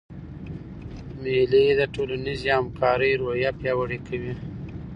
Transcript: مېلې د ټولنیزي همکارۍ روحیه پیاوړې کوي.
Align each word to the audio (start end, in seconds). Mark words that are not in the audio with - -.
مېلې 1.21 1.63
د 1.79 1.81
ټولنیزي 1.93 2.49
همکارۍ 2.57 3.11
روحیه 3.21 3.51
پیاوړې 3.59 3.99
کوي. 4.07 4.33